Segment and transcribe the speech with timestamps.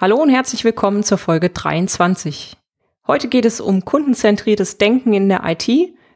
[0.00, 2.56] Hallo und herzlich willkommen zur Folge 23.
[3.06, 5.68] Heute geht es um kundenzentriertes Denken in der IT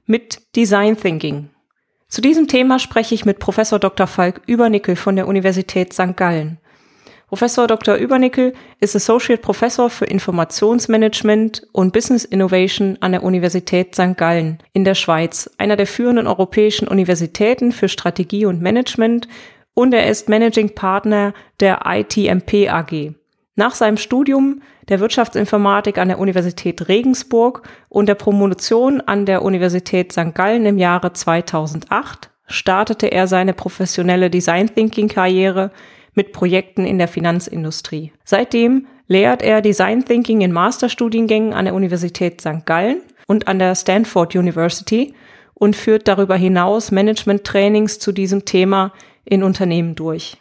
[0.07, 1.51] mit Design Thinking.
[2.09, 4.07] Zu diesem Thema spreche ich mit Professor Dr.
[4.07, 6.17] Falk Übernickel von der Universität St.
[6.17, 6.57] Gallen.
[7.29, 7.97] Professor Dr.
[7.97, 14.17] Übernickel ist Associate Professor für Informationsmanagement und Business Innovation an der Universität St.
[14.17, 19.29] Gallen in der Schweiz, einer der führenden europäischen Universitäten für Strategie und Management
[19.75, 23.13] und er ist Managing Partner der ITMP AG.
[23.57, 30.13] Nach seinem Studium der Wirtschaftsinformatik an der Universität Regensburg und der Promotion an der Universität
[30.13, 30.35] St.
[30.35, 35.71] Gallen im Jahre 2008 startete er seine professionelle Design Thinking Karriere
[36.15, 38.13] mit Projekten in der Finanzindustrie.
[38.25, 42.67] Seitdem lehrt er Design Thinking in Masterstudiengängen an der Universität St.
[42.67, 45.15] Gallen und an der Stanford University
[45.55, 48.93] und führt darüber hinaus Management-Trainings zu diesem Thema
[49.25, 50.39] in Unternehmen durch.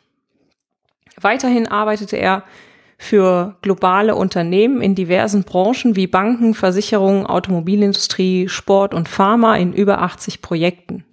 [1.22, 2.44] Weiterhin arbeitete er
[3.04, 10.02] für globale Unternehmen in diversen Branchen wie Banken, Versicherungen, Automobilindustrie, Sport und Pharma in über
[10.02, 11.04] 80 Projekten.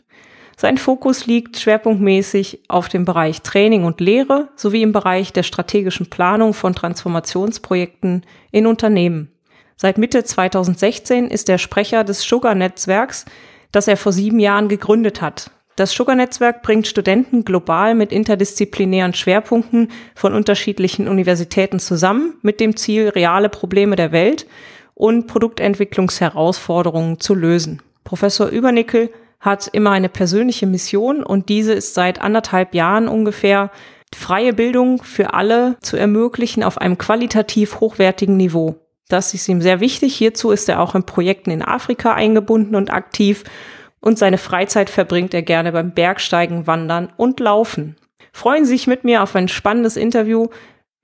[0.57, 6.11] Sein Fokus liegt schwerpunktmäßig auf dem Bereich Training und Lehre sowie im Bereich der strategischen
[6.11, 9.33] Planung von Transformationsprojekten in Unternehmen.
[9.77, 13.25] Seit Mitte 2016 ist er Sprecher des Sugar-Netzwerks,
[13.73, 15.51] das er vor sieben Jahren gegründet hat.
[15.81, 23.09] Das Sugar-Netzwerk bringt Studenten global mit interdisziplinären Schwerpunkten von unterschiedlichen Universitäten zusammen, mit dem Ziel,
[23.09, 24.47] reale Probleme der Welt
[24.93, 27.81] und Produktentwicklungsherausforderungen zu lösen.
[28.05, 29.09] Professor Übernickel
[29.41, 33.71] hat immer eine persönliche Mission und diese ist seit anderthalb Jahren ungefähr
[34.15, 38.77] freie Bildung für alle zu ermöglichen auf einem qualitativ hochwertigen Niveau.
[39.09, 40.15] Das ist ihm sehr wichtig.
[40.15, 43.45] Hierzu ist er auch in Projekten in Afrika eingebunden und aktiv
[44.01, 47.97] und seine Freizeit verbringt er gerne beim Bergsteigen, Wandern und Laufen.
[48.33, 50.49] Freuen Sie sich mit mir auf ein spannendes Interview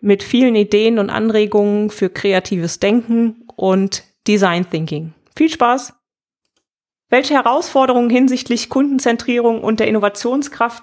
[0.01, 5.15] mit vielen Ideen und Anregungen für kreatives Denken und Design Thinking.
[5.37, 5.95] Viel Spaß!
[7.09, 10.83] Welche Herausforderungen hinsichtlich Kundenzentrierung und der Innovationskraft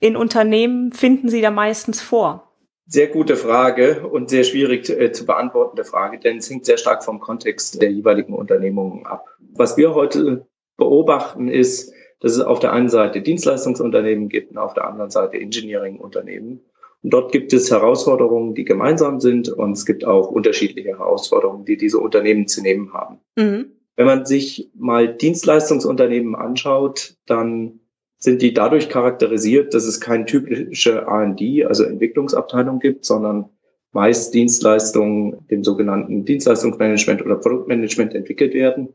[0.00, 2.52] in Unternehmen finden Sie da meistens vor?
[2.86, 7.04] Sehr gute Frage und sehr schwierig äh, zu beantwortende Frage, denn es hängt sehr stark
[7.04, 9.24] vom Kontext der jeweiligen Unternehmungen ab.
[9.54, 10.46] Was wir heute
[10.76, 15.38] beobachten ist, dass es auf der einen Seite Dienstleistungsunternehmen gibt und auf der anderen Seite
[15.38, 16.60] Engineering-Unternehmen.
[17.02, 21.76] Und dort gibt es Herausforderungen, die gemeinsam sind und es gibt auch unterschiedliche Herausforderungen, die
[21.76, 23.18] diese Unternehmen zu nehmen haben.
[23.36, 23.72] Mhm.
[23.96, 27.80] Wenn man sich mal Dienstleistungsunternehmen anschaut, dann
[28.18, 33.50] sind die dadurch charakterisiert, dass es keine typische R&D, also Entwicklungsabteilung gibt, sondern
[33.90, 38.94] meist Dienstleistungen dem sogenannten Dienstleistungsmanagement oder Produktmanagement entwickelt werden.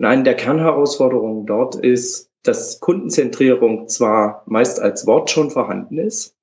[0.00, 6.38] Und eine der Kernherausforderungen dort ist, dass Kundenzentrierung zwar meist als Wort schon vorhanden ist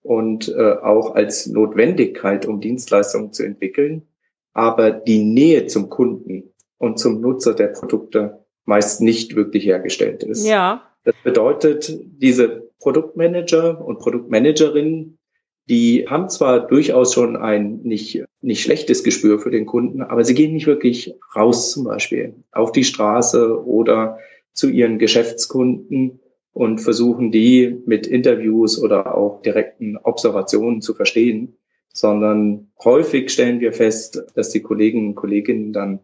[0.00, 4.08] und äh, auch als Notwendigkeit, um Dienstleistungen zu entwickeln,
[4.54, 10.46] aber die Nähe zum Kunden und zum Nutzer der Produkte meist nicht wirklich hergestellt ist.
[10.46, 10.80] Ja.
[11.04, 15.18] Das bedeutet, diese Produktmanager und Produktmanagerinnen,
[15.68, 20.34] die haben zwar durchaus schon ein nicht, nicht schlechtes Gespür für den Kunden, aber sie
[20.34, 24.18] gehen nicht wirklich raus zum Beispiel auf die Straße oder
[24.52, 26.20] zu ihren Geschäftskunden
[26.52, 31.56] und versuchen die mit Interviews oder auch direkten Observationen zu verstehen,
[31.92, 36.00] sondern häufig stellen wir fest, dass die Kollegen und Kolleginnen dann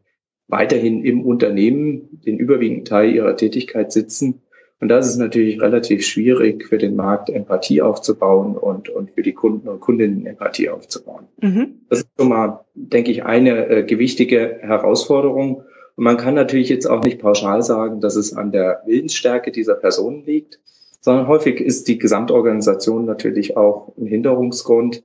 [0.46, 4.42] weiterhin im Unternehmen den überwiegenden Teil ihrer Tätigkeit sitzen.
[4.80, 9.32] Und das ist natürlich relativ schwierig für den Markt, Empathie aufzubauen und, und für die
[9.32, 11.26] Kunden und Kundinnen Empathie aufzubauen.
[11.40, 11.80] Mhm.
[11.88, 15.64] Das ist schon mal, denke ich, eine äh, gewichtige Herausforderung.
[15.96, 19.74] Und man kann natürlich jetzt auch nicht pauschal sagen, dass es an der Willensstärke dieser
[19.74, 20.60] Personen liegt,
[21.00, 25.02] sondern häufig ist die Gesamtorganisation natürlich auch ein Hinderungsgrund.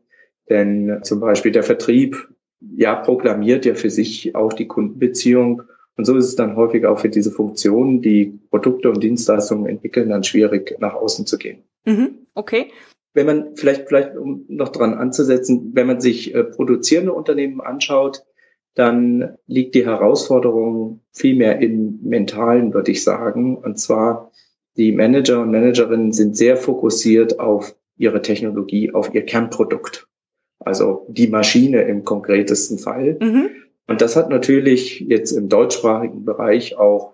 [0.50, 2.30] Denn zum Beispiel der Vertrieb
[2.76, 5.64] ja, proklamiert ja für sich auch die Kundenbeziehung.
[5.96, 10.10] Und so ist es dann häufig auch für diese Funktionen, die Produkte und Dienstleistungen entwickeln,
[10.10, 11.64] dann schwierig nach außen zu gehen.
[11.86, 12.72] Mhm, okay.
[13.14, 18.24] Wenn man vielleicht, vielleicht um noch dran anzusetzen, wenn man sich äh, produzierende Unternehmen anschaut,
[18.76, 23.58] dann liegt die Herausforderung viel mehr im Mentalen, würde ich sagen.
[23.58, 24.32] Und zwar,
[24.78, 30.08] die Manager und Managerinnen sind sehr fokussiert auf ihre Technologie auf ihr Kernprodukt.
[30.60, 33.18] Also die Maschine im konkretesten Fall.
[33.22, 33.50] Mhm.
[33.88, 37.14] Und das hat natürlich jetzt im deutschsprachigen Bereich auch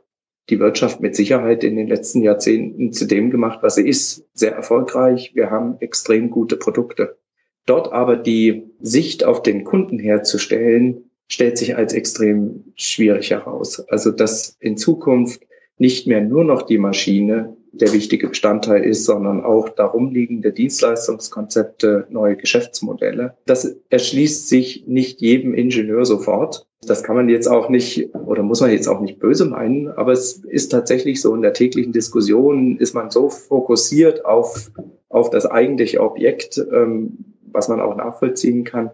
[0.50, 4.26] die Wirtschaft mit Sicherheit in den letzten Jahrzehnten zu dem gemacht, was sie ist.
[4.34, 5.32] Sehr erfolgreich.
[5.36, 7.18] Wir haben extrem gute Produkte.
[7.66, 13.80] Dort aber die Sicht auf den Kunden herzustellen, stellt sich als extrem schwierig heraus.
[13.90, 15.44] Also dass in Zukunft
[15.78, 22.08] nicht mehr nur noch die Maschine der wichtige Bestandteil ist, sondern auch darum liegende Dienstleistungskonzepte,
[22.10, 23.36] neue Geschäftsmodelle.
[23.46, 26.66] Das erschließt sich nicht jedem Ingenieur sofort.
[26.86, 30.14] Das kann man jetzt auch nicht oder muss man jetzt auch nicht böse meinen, aber
[30.14, 34.72] es ist tatsächlich so in der täglichen Diskussion ist man so fokussiert auf,
[35.10, 37.18] auf das eigentliche Objekt, ähm,
[37.52, 38.92] was man auch nachvollziehen kann,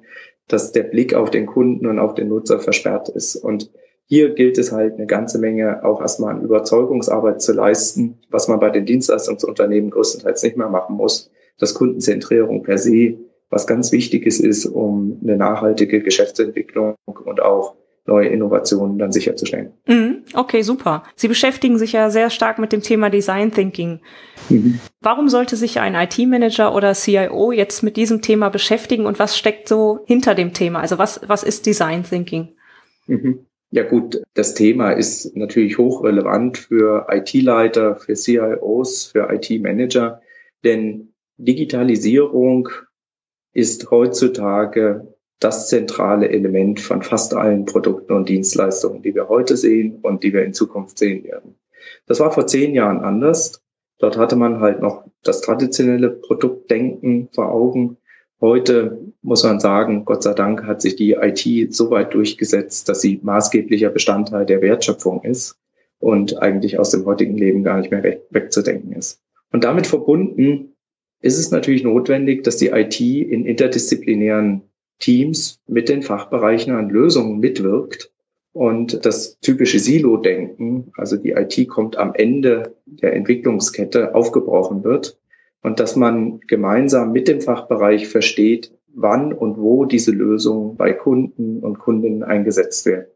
[0.47, 3.35] dass der Blick auf den Kunden und auf den Nutzer versperrt ist.
[3.35, 3.71] Und
[4.07, 8.59] hier gilt es halt eine ganze Menge auch erstmal an Überzeugungsarbeit zu leisten, was man
[8.59, 11.31] bei den Dienstleistungsunternehmen größtenteils nicht mehr machen muss.
[11.57, 13.17] Das Kundenzentrierung per se,
[13.49, 17.75] was ganz Wichtiges ist, um eine nachhaltige Geschäftsentwicklung und auch
[18.07, 19.71] neue Innovationen dann sicherzustellen.
[19.87, 20.23] Mhm.
[20.35, 21.03] Okay, super.
[21.15, 24.01] Sie beschäftigen sich ja sehr stark mit dem Thema Design Thinking.
[24.49, 24.79] Mhm.
[25.01, 29.67] Warum sollte sich ein IT-Manager oder CIO jetzt mit diesem Thema beschäftigen und was steckt
[29.67, 30.81] so hinter dem Thema?
[30.81, 32.49] Also was, was ist Design Thinking?
[33.07, 33.45] Mhm.
[33.75, 40.21] Ja gut, das Thema ist natürlich hochrelevant für IT-Leiter, für CIOs, für IT-Manager,
[40.63, 42.69] denn Digitalisierung
[43.51, 49.99] ist heutzutage das zentrale Element von fast allen Produkten und Dienstleistungen, die wir heute sehen
[50.03, 51.55] und die wir in Zukunft sehen werden.
[52.05, 53.61] Das war vor zehn Jahren anders.
[53.99, 57.97] Dort hatte man halt noch das traditionelle Produktdenken vor Augen.
[58.41, 63.01] Heute muss man sagen, Gott sei Dank hat sich die IT so weit durchgesetzt, dass
[63.01, 65.57] sie maßgeblicher Bestandteil der Wertschöpfung ist
[65.99, 69.21] und eigentlich aus dem heutigen Leben gar nicht mehr weg, wegzudenken ist.
[69.51, 70.75] Und damit verbunden
[71.21, 74.63] ist es natürlich notwendig, dass die IT in interdisziplinären
[74.99, 78.11] Teams mit den Fachbereichen an Lösungen mitwirkt
[78.51, 85.17] und das typische Silo-Denken, also die IT kommt am Ende der Entwicklungskette, aufgebrochen wird
[85.65, 91.61] und dass man gemeinsam mit dem Fachbereich versteht, wann und wo diese Lösung bei Kunden
[91.61, 93.07] und Kundinnen eingesetzt wird.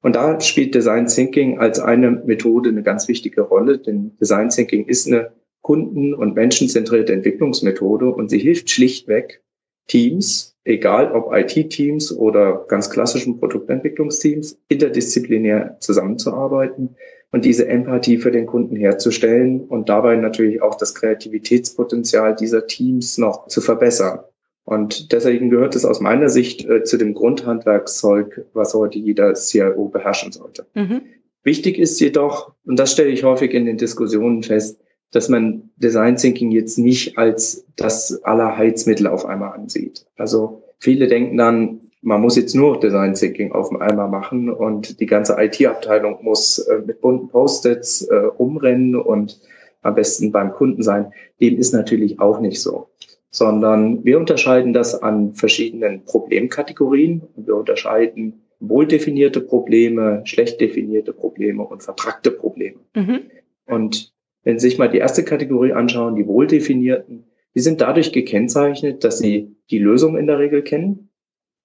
[0.00, 4.86] Und da spielt Design Thinking als eine Methode eine ganz wichtige Rolle, denn Design Thinking
[4.86, 9.42] ist eine kunden- und menschenzentrierte Entwicklungsmethode und sie hilft schlichtweg
[9.88, 16.94] Teams, egal ob IT-Teams oder ganz klassischen Produktentwicklungsteams, interdisziplinär zusammenzuarbeiten
[17.32, 23.18] und diese Empathie für den Kunden herzustellen und dabei natürlich auch das Kreativitätspotenzial dieser Teams
[23.18, 24.20] noch zu verbessern.
[24.64, 29.88] Und deswegen gehört es aus meiner Sicht äh, zu dem Grundhandwerkszeug, was heute jeder CIO
[29.88, 30.66] beherrschen sollte.
[30.74, 31.02] Mhm.
[31.44, 34.80] Wichtig ist jedoch, und das stelle ich häufig in den Diskussionen fest,
[35.12, 40.06] dass man Design Thinking jetzt nicht als das aller Heizmittel auf einmal ansieht.
[40.16, 45.06] Also viele denken dann, man muss jetzt nur Design Thinking auf einmal machen und die
[45.06, 49.40] ganze IT-Abteilung muss äh, mit bunten Post-its äh, umrennen und
[49.82, 51.12] am besten beim Kunden sein.
[51.40, 52.88] Dem ist natürlich auch nicht so,
[53.30, 61.62] sondern wir unterscheiden das an verschiedenen Problemkategorien wir unterscheiden wohl definierte Probleme, schlecht definierte Probleme
[61.62, 62.78] und vertrackte Probleme.
[62.94, 63.20] Mhm.
[63.66, 64.12] Und
[64.44, 69.02] wenn Sie sich mal die erste Kategorie anschauen, die wohl definierten, die sind dadurch gekennzeichnet,
[69.02, 71.08] dass sie die Lösung in der Regel kennen,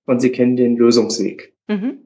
[0.06, 1.54] und sie kennen den Lösungsweg.
[1.68, 2.00] Mhm.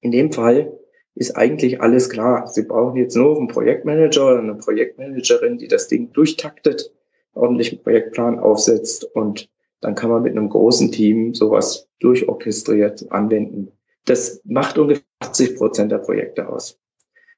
[0.00, 0.78] In dem Fall
[1.14, 2.46] ist eigentlich alles klar.
[2.46, 6.92] Sie brauchen jetzt nur einen Projektmanager oder eine Projektmanagerin, die das Ding durchtaktet,
[7.32, 13.72] ordentlichen Projektplan aufsetzt und dann kann man mit einem großen Team sowas durchorchestriert anwenden.
[14.04, 16.80] Das macht ungefähr 80 Prozent der Projekte aus.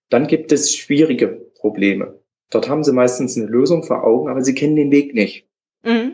[0.09, 1.29] Dann gibt es schwierige
[1.59, 2.21] Probleme.
[2.51, 5.47] Dort haben sie meistens eine Lösung vor Augen, aber sie kennen den Weg nicht.
[5.85, 6.13] Mhm.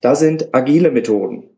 [0.00, 1.50] Da sind agile Methoden,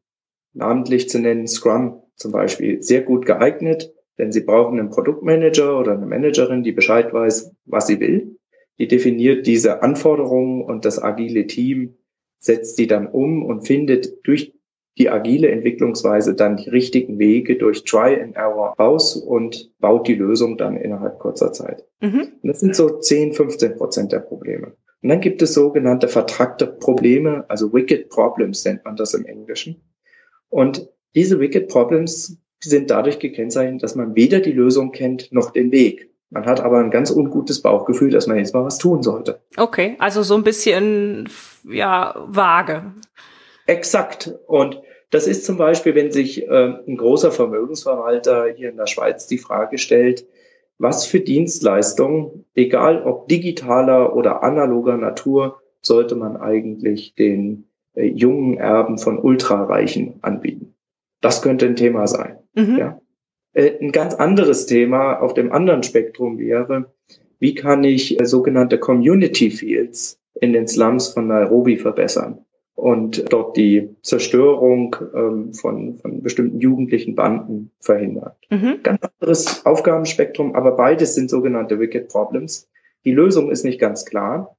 [0.57, 5.93] namentlich zu nennen Scrum zum Beispiel, sehr gut geeignet, denn Sie brauchen einen Produktmanager oder
[5.93, 8.39] eine Managerin, die Bescheid weiß, was sie will.
[8.79, 11.97] Die definiert diese Anforderungen und das agile Team
[12.39, 14.55] setzt die dann um und findet durch
[14.99, 20.15] die agile Entwicklungsweise dann die richtigen Wege durch Try and Error aus und baut die
[20.15, 21.85] Lösung dann innerhalb kurzer Zeit.
[22.01, 22.29] Mhm.
[22.43, 24.75] Das sind so 10, 15 Prozent der Probleme.
[25.03, 29.83] Und dann gibt es sogenannte vertrackte Probleme, also Wicked Problems nennt man das im Englischen.
[30.57, 35.71] Und diese Wicked Problems sind dadurch gekennzeichnet, dass man weder die Lösung kennt noch den
[35.71, 36.09] Weg.
[36.31, 39.39] Man hat aber ein ganz ungutes Bauchgefühl, dass man jetzt mal was tun sollte.
[39.59, 41.29] Okay, also so ein bisschen,
[41.69, 42.95] ja, vage.
[43.67, 44.33] Exakt.
[44.47, 49.27] Und das ist zum Beispiel, wenn sich äh, ein großer Vermögensverwalter hier in der Schweiz
[49.27, 50.25] die Frage stellt,
[50.79, 58.59] was für Dienstleistungen, egal ob digitaler oder analoger Natur, sollte man eigentlich den äh, jungen
[58.59, 60.75] Erben von Ultrareichen anbieten.
[61.21, 62.39] Das könnte ein Thema sein.
[62.55, 62.77] Mhm.
[62.79, 63.01] Ja.
[63.53, 66.93] Äh, ein ganz anderes Thema auf dem anderen Spektrum wäre,
[67.39, 73.57] wie kann ich äh, sogenannte Community Fields in den Slums von Nairobi verbessern und dort
[73.57, 78.33] die Zerstörung ähm, von, von bestimmten jugendlichen Banden verhindern.
[78.51, 78.81] Mhm.
[78.83, 82.69] Ganz anderes Aufgabenspektrum, aber beides sind sogenannte Wicked Problems.
[83.07, 84.56] Die Lösung ist nicht ganz klar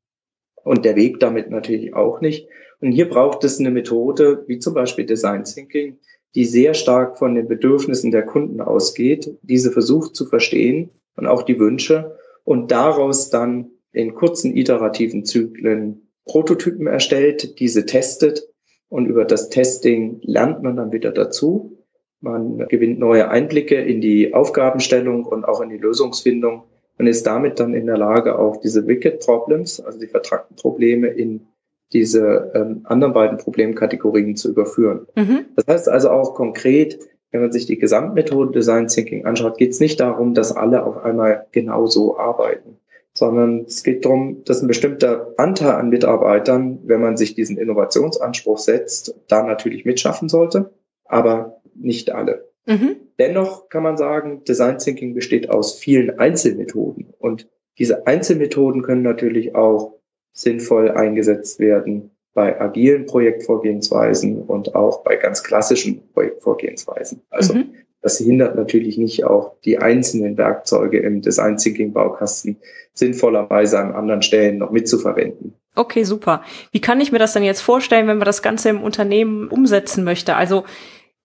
[0.68, 2.48] und der Weg damit natürlich auch nicht.
[2.80, 5.98] Und hier braucht es eine Methode, wie zum Beispiel Design Thinking,
[6.36, 11.44] die sehr stark von den Bedürfnissen der Kunden ausgeht, diese versucht zu verstehen und auch
[11.44, 18.44] die Wünsche und daraus dann in kurzen iterativen Zyklen Prototypen erstellt, diese testet
[18.90, 21.78] und über das Testing lernt man dann wieder dazu.
[22.20, 26.64] Man gewinnt neue Einblicke in die Aufgabenstellung und auch in die Lösungsfindung
[26.98, 31.08] und ist damit dann in der Lage, auch diese Wicked Problems, also die vertragten Probleme
[31.08, 31.48] in
[31.94, 35.08] diese ähm, anderen beiden Problemkategorien zu überführen.
[35.16, 35.46] Mhm.
[35.56, 37.00] Das heißt also auch konkret,
[37.32, 41.04] wenn man sich die Gesamtmethode Design Thinking anschaut, geht es nicht darum, dass alle auf
[41.04, 42.78] einmal genauso arbeiten,
[43.14, 48.58] sondern es geht darum, dass ein bestimmter Anteil an Mitarbeitern, wenn man sich diesen Innovationsanspruch
[48.58, 50.72] setzt, da natürlich mitschaffen sollte,
[51.06, 52.47] aber nicht alle.
[52.68, 52.98] Mhm.
[53.18, 57.48] Dennoch kann man sagen, Design Thinking besteht aus vielen Einzelmethoden und
[57.80, 59.94] diese Einzelmethoden können natürlich auch
[60.34, 67.22] sinnvoll eingesetzt werden, bei agilen Projektvorgehensweisen und auch bei ganz klassischen Projektvorgehensweisen.
[67.32, 67.74] Also mhm.
[68.02, 72.58] das hindert natürlich nicht auch die einzelnen Werkzeuge im Design Thinking Baukasten
[72.94, 75.56] sinnvollerweise an anderen Stellen noch mitzuverwenden.
[75.74, 76.44] Okay, super.
[76.72, 80.04] Wie kann ich mir das denn jetzt vorstellen, wenn man das Ganze im Unternehmen umsetzen
[80.04, 80.36] möchte?
[80.36, 80.64] Also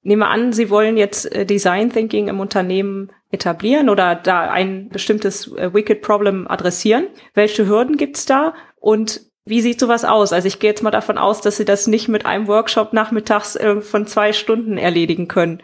[0.03, 5.53] nehme an, Sie wollen jetzt äh, Design Thinking im Unternehmen etablieren oder da ein bestimmtes
[5.57, 7.07] äh, Wicked Problem adressieren.
[7.35, 10.33] Welche Hürden gibt's da und wie sieht sowas aus?
[10.33, 13.57] Also ich gehe jetzt mal davon aus, dass Sie das nicht mit einem Workshop nachmittags
[13.57, 15.63] äh, von zwei Stunden erledigen können.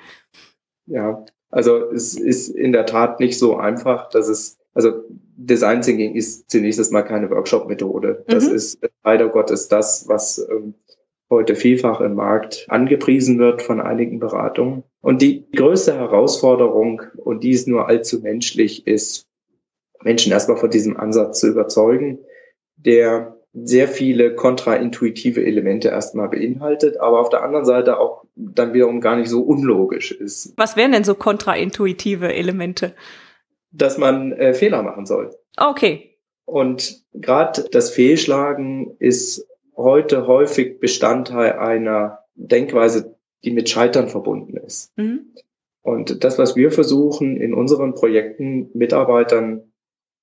[0.86, 5.04] Ja, also es ist in der Tat nicht so einfach, dass es, also
[5.36, 8.24] Design Thinking ist zunächst mal keine Workshop-Methode.
[8.26, 8.54] Das mhm.
[8.56, 10.74] ist leider Gottes das, was ähm,
[11.30, 14.84] heute vielfach im Markt angepriesen wird von einigen Beratungen.
[15.00, 19.26] Und die größte Herausforderung, und die ist nur allzu menschlich, ist,
[20.02, 22.20] Menschen erstmal von diesem Ansatz zu überzeugen,
[22.76, 29.00] der sehr viele kontraintuitive Elemente erstmal beinhaltet, aber auf der anderen Seite auch dann wiederum
[29.00, 30.52] gar nicht so unlogisch ist.
[30.56, 32.94] Was wären denn so kontraintuitive Elemente?
[33.72, 35.34] Dass man äh, Fehler machen soll.
[35.56, 36.16] Okay.
[36.44, 39.47] Und gerade das Fehlschlagen ist
[39.78, 44.92] heute häufig Bestandteil einer Denkweise, die mit Scheitern verbunden ist.
[44.98, 45.32] Mhm.
[45.82, 49.62] Und das, was wir versuchen in unseren Projekten Mitarbeitern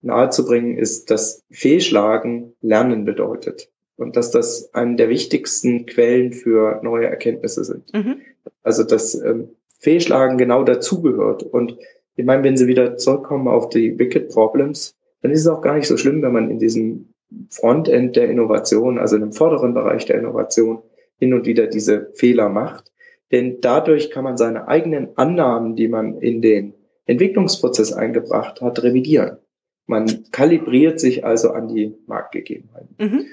[0.01, 7.07] nahezubringen, ist, dass Fehlschlagen Lernen bedeutet und dass das eine der wichtigsten Quellen für neue
[7.07, 7.91] Erkenntnisse sind.
[7.93, 8.17] Mhm.
[8.61, 11.43] Also dass ähm, Fehlschlagen genau dazugehört.
[11.43, 11.77] Und
[12.15, 15.75] ich meine, wenn Sie wieder zurückkommen auf die Wicked Problems, dann ist es auch gar
[15.75, 17.14] nicht so schlimm, wenn man in diesem
[17.49, 20.81] Frontend der Innovation, also in dem vorderen Bereich der Innovation,
[21.17, 22.91] hin und wieder diese Fehler macht.
[23.31, 26.73] Denn dadurch kann man seine eigenen Annahmen, die man in den
[27.05, 29.37] Entwicklungsprozess eingebracht hat, revidieren.
[29.87, 32.95] Man kalibriert sich also an die Marktgegebenheiten.
[32.97, 33.25] Mhm.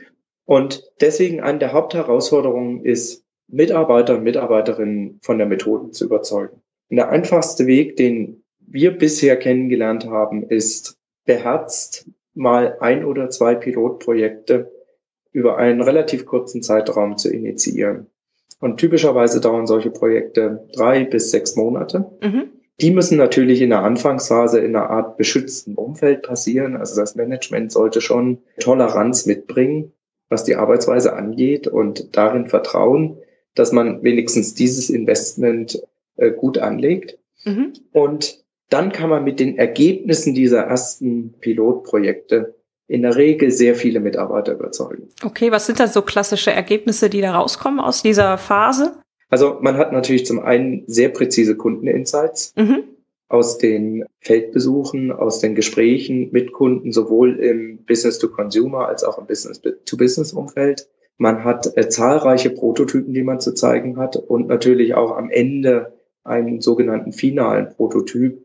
[0.45, 6.61] Und deswegen eine der Hauptherausforderungen ist, Mitarbeiter und Mitarbeiterinnen von der Methode zu überzeugen.
[6.89, 13.55] Und der einfachste Weg, den wir bisher kennengelernt haben, ist beherzt mal ein oder zwei
[13.55, 14.71] Pilotprojekte
[15.33, 18.07] über einen relativ kurzen Zeitraum zu initiieren.
[18.61, 22.12] Und typischerweise dauern solche Projekte drei bis sechs Monate.
[22.23, 22.51] Mhm.
[22.81, 26.77] Die müssen natürlich in der Anfangsphase in einer Art beschützten Umfeld passieren.
[26.77, 29.93] Also das Management sollte schon Toleranz mitbringen,
[30.29, 33.19] was die Arbeitsweise angeht und darin vertrauen,
[33.55, 35.83] dass man wenigstens dieses Investment
[36.17, 37.19] äh, gut anlegt.
[37.45, 37.73] Mhm.
[37.93, 38.42] Und
[38.73, 42.55] dann kann man mit den Ergebnissen dieser ersten Pilotprojekte
[42.88, 45.09] in der Regel sehr viele Mitarbeiter überzeugen.
[45.25, 48.97] Okay, was sind da so klassische Ergebnisse, die da rauskommen aus dieser Phase?
[49.31, 52.85] Also man hat natürlich zum einen sehr präzise Kundeninsights mhm.
[53.29, 60.88] aus den Feldbesuchen, aus den Gesprächen mit Kunden, sowohl im Business-to-Consumer als auch im Business-to-Business-Umfeld.
[61.17, 65.95] Man hat äh, zahlreiche Prototypen, die man zu zeigen hat und natürlich auch am Ende
[66.25, 68.45] einen sogenannten finalen Prototyp,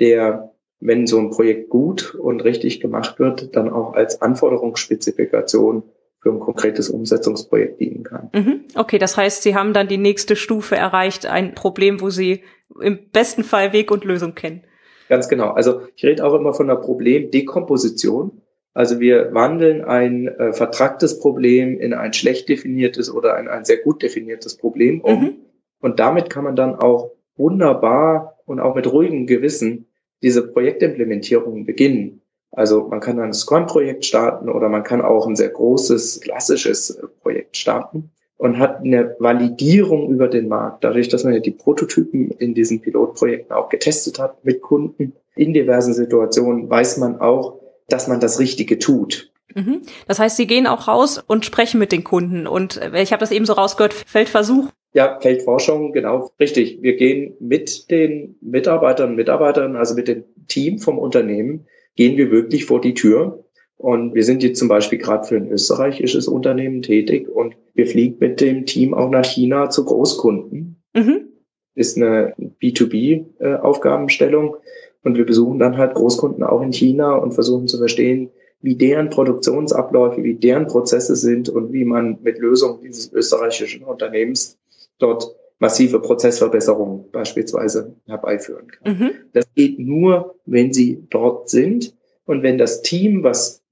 [0.00, 5.82] der, wenn so ein Projekt gut und richtig gemacht wird, dann auch als Anforderungsspezifikation
[6.20, 8.30] für ein konkretes Umsetzungsprojekt dienen kann.
[8.34, 8.64] Mhm.
[8.74, 12.42] Okay, das heißt, Sie haben dann die nächste Stufe erreicht, ein Problem, wo Sie
[12.80, 14.62] im besten Fall Weg und Lösung kennen.
[15.08, 15.50] Ganz genau.
[15.50, 18.42] Also ich rede auch immer von einer Problemdekomposition.
[18.74, 23.78] Also wir wandeln ein äh, vertragtes Problem in ein schlecht definiertes oder in ein sehr
[23.78, 25.20] gut definiertes Problem um.
[25.20, 25.34] Mhm.
[25.80, 29.86] Und damit kann man dann auch wunderbar und auch mit ruhigem Gewissen
[30.22, 32.22] diese Projektimplementierung beginnen.
[32.52, 37.56] Also man kann ein Scrum-Projekt starten oder man kann auch ein sehr großes, klassisches Projekt
[37.56, 40.84] starten und hat eine Validierung über den Markt.
[40.84, 45.52] Dadurch, dass man ja die Prototypen in diesen Pilotprojekten auch getestet hat mit Kunden in
[45.52, 49.30] diversen Situationen, weiß man auch, dass man das Richtige tut.
[49.54, 49.82] Mhm.
[50.06, 52.46] Das heißt, Sie gehen auch raus und sprechen mit den Kunden.
[52.46, 54.68] Und äh, ich habe das eben so rausgehört, Feldversuch.
[54.96, 56.78] Ja, Feldforschung, genau, richtig.
[56.80, 62.30] Wir gehen mit den Mitarbeitern und Mitarbeitern, also mit dem Team vom Unternehmen, gehen wir
[62.30, 63.44] wirklich vor die Tür.
[63.76, 68.16] Und wir sind jetzt zum Beispiel gerade für ein österreichisches Unternehmen tätig und wir fliegen
[68.20, 70.82] mit dem Team auch nach China zu Großkunden.
[70.94, 71.28] Mhm.
[71.74, 74.54] Ist eine B2B-Aufgabenstellung.
[74.54, 74.58] Äh,
[75.06, 78.30] und wir besuchen dann halt Großkunden auch in China und versuchen zu verstehen,
[78.62, 84.58] wie deren Produktionsabläufe, wie deren Prozesse sind und wie man mit Lösungen dieses österreichischen Unternehmens
[84.98, 88.98] dort massive Prozessverbesserungen beispielsweise herbeiführen kann.
[88.98, 89.10] Mhm.
[89.32, 91.94] Das geht nur, wenn sie dort sind
[92.26, 93.62] und wenn das Team, was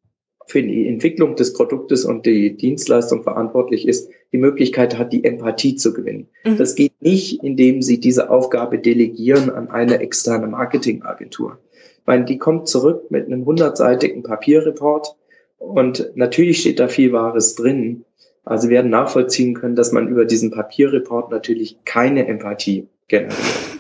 [0.46, 5.76] für die Entwicklung des Produktes und die Dienstleistung verantwortlich ist, die Möglichkeit hat, die Empathie
[5.76, 6.28] zu gewinnen.
[6.44, 6.58] Mhm.
[6.58, 11.58] Das geht nicht, indem sie diese Aufgabe delegieren an eine externe Marketingagentur.
[11.72, 15.16] Ich meine, die kommt zurück mit einem hundertseitigen Papierreport
[15.58, 18.04] und natürlich steht da viel Wahres drin.
[18.44, 23.38] Also werden nachvollziehen können, dass man über diesen Papierreport natürlich keine Empathie generiert.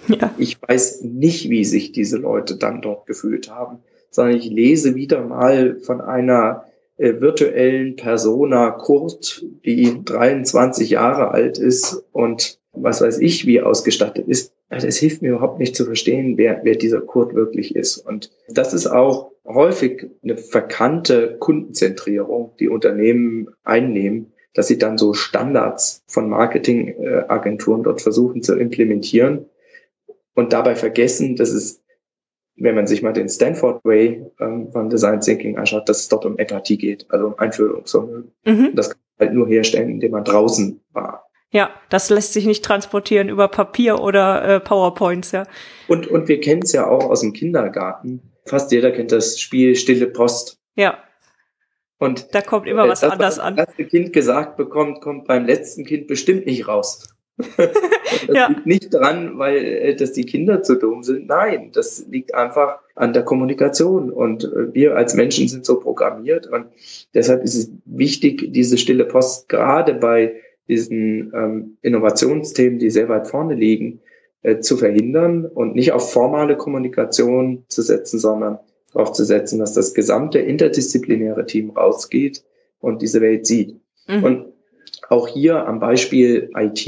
[0.08, 0.34] Ja.
[0.38, 3.78] Ich weiß nicht, wie sich diese Leute dann dort gefühlt haben
[4.14, 6.64] sondern ich lese wieder mal von einer
[6.96, 14.28] äh, virtuellen Persona Kurt, die 23 Jahre alt ist und was weiß ich, wie ausgestattet
[14.28, 14.52] ist.
[14.68, 17.98] Also es hilft mir überhaupt nicht zu verstehen, wer, wer dieser Kurt wirklich ist.
[17.98, 25.12] Und das ist auch häufig eine verkannte Kundenzentrierung, die Unternehmen einnehmen, dass sie dann so
[25.12, 29.46] Standards von Marketingagenturen dort versuchen zu implementieren
[30.34, 31.84] und dabei vergessen, dass es
[32.56, 36.24] wenn man sich mal den Stanford Way ähm, von Design Thinking anschaut, dass es dort
[36.24, 38.32] um Empathie geht, also um Einführungsvermögen.
[38.44, 38.72] Mhm.
[38.74, 41.26] Das kann man halt nur herstellen, indem man draußen war.
[41.50, 45.44] Ja, das lässt sich nicht transportieren über Papier oder äh, PowerPoints, ja.
[45.86, 48.32] Und, und wir kennen es ja auch aus dem Kindergarten.
[48.44, 50.58] Fast jeder kennt das Spiel Stille Post.
[50.74, 50.98] Ja.
[52.04, 53.56] Und da kommt immer was das, anders was an.
[53.56, 57.08] Das erste Kind gesagt bekommt, kommt beim letzten Kind bestimmt nicht raus.
[57.56, 57.70] das
[58.28, 58.48] ja.
[58.48, 61.26] liegt nicht dran, weil äh, dass die Kinder zu dumm sind.
[61.26, 64.10] Nein, das liegt einfach an der Kommunikation.
[64.10, 66.46] Und äh, wir als Menschen sind so programmiert.
[66.46, 66.66] Und
[67.14, 70.34] deshalb ist es wichtig, diese stille Post gerade bei
[70.68, 74.00] diesen ähm, Innovationsthemen, die sehr weit vorne liegen,
[74.42, 78.58] äh, zu verhindern und nicht auf formale Kommunikation zu setzen, sondern
[78.94, 82.44] darauf zu setzen, dass das gesamte interdisziplinäre Team rausgeht
[82.80, 83.80] und diese Welt sieht.
[84.06, 84.24] Mhm.
[84.24, 84.46] Und
[85.08, 86.86] auch hier am Beispiel IT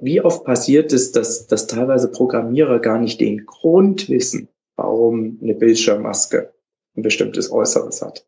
[0.00, 5.54] wie oft passiert es, dass, dass teilweise Programmierer gar nicht den Grund wissen, warum eine
[5.54, 6.52] Bildschirmmaske
[6.96, 8.26] ein bestimmtes Äußeres hat.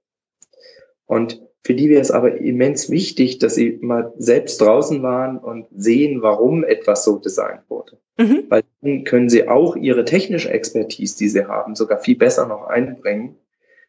[1.07, 5.67] Und für die wäre es aber immens wichtig, dass sie mal selbst draußen waren und
[5.77, 7.99] sehen, warum etwas so designt wurde.
[8.19, 8.45] Mhm.
[8.49, 12.67] Weil dann können sie auch ihre technische Expertise, die sie haben, sogar viel besser noch
[12.67, 13.37] einbringen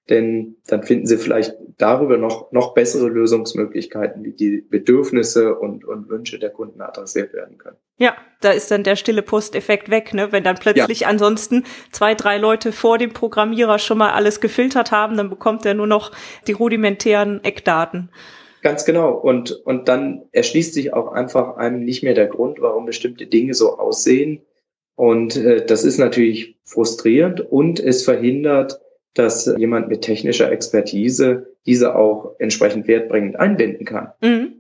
[0.10, 6.10] denn dann finden Sie vielleicht darüber noch, noch bessere Lösungsmöglichkeiten, wie die Bedürfnisse und, und
[6.10, 7.78] Wünsche der Kunden adressiert werden können.
[7.98, 10.32] Ja, da ist dann der stille Posteffekt weg, ne?
[10.32, 11.08] Wenn dann plötzlich ja.
[11.08, 15.74] ansonsten zwei, drei Leute vor dem Programmierer schon mal alles gefiltert haben, dann bekommt er
[15.74, 16.12] nur noch
[16.48, 18.10] die rudimentären Eckdaten.
[18.62, 19.14] Ganz genau.
[19.14, 23.54] Und, und dann erschließt sich auch einfach einem nicht mehr der Grund, warum bestimmte Dinge
[23.54, 24.42] so aussehen.
[24.96, 28.80] Und äh, das ist natürlich frustrierend und es verhindert
[29.14, 34.12] dass jemand mit technischer Expertise diese auch entsprechend wertbringend einbinden kann.
[34.22, 34.54] Mhm.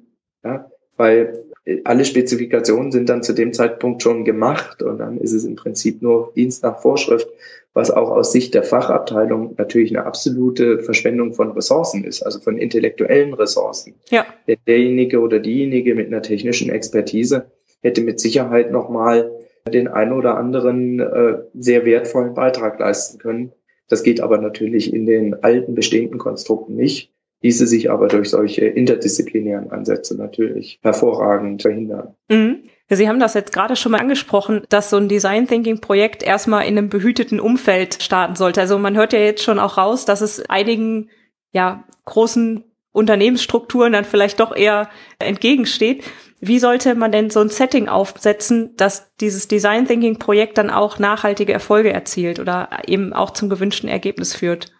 [0.43, 1.43] Ja, weil
[1.85, 6.01] alle Spezifikationen sind dann zu dem Zeitpunkt schon gemacht und dann ist es im Prinzip
[6.01, 7.27] nur Dienst nach Vorschrift,
[7.73, 12.57] was auch aus Sicht der Fachabteilung natürlich eine absolute Verschwendung von Ressourcen ist, also von
[12.57, 13.95] intellektuellen Ressourcen.
[14.09, 14.25] Ja.
[14.47, 17.45] Der, derjenige oder diejenige mit einer technischen Expertise
[17.81, 19.31] hätte mit Sicherheit nochmal
[19.71, 23.53] den einen oder anderen äh, sehr wertvollen Beitrag leisten können,
[23.87, 28.65] das geht aber natürlich in den alten bestehenden Konstrukten nicht, ließe sich aber durch solche
[28.65, 32.15] interdisziplinären Ansätze natürlich hervorragend verhindern.
[32.29, 32.63] Mhm.
[32.89, 36.67] Sie haben das jetzt gerade schon mal angesprochen, dass so ein Design Thinking Projekt erstmal
[36.67, 38.61] in einem behüteten Umfeld starten sollte.
[38.61, 41.09] Also man hört ja jetzt schon auch raus, dass es einigen
[41.53, 46.03] ja großen Unternehmensstrukturen dann vielleicht doch eher entgegensteht.
[46.45, 50.99] Wie sollte man denn so ein Setting aufsetzen, dass dieses Design Thinking Projekt dann auch
[50.99, 54.73] nachhaltige Erfolge erzielt oder eben auch zum gewünschten Ergebnis führt?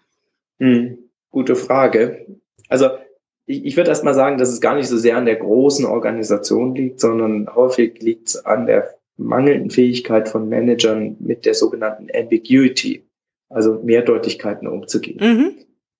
[0.60, 0.98] Hm.
[1.30, 2.26] Gute Frage.
[2.68, 2.90] Also
[3.46, 5.86] ich, ich würde erst mal sagen, dass es gar nicht so sehr an der großen
[5.86, 12.10] Organisation liegt, sondern häufig liegt es an der mangelnden Fähigkeit von Managern mit der sogenannten
[12.14, 13.06] Ambiguity,
[13.48, 15.20] also Mehrdeutigkeiten umzugehen.
[15.22, 15.54] Mhm.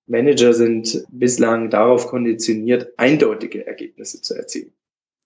[0.06, 4.74] Manager sind bislang darauf konditioniert, eindeutige Ergebnisse zu erzielen.